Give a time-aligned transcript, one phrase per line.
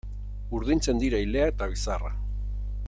[0.59, 2.13] Urdintzen dira ilea eta bizarra.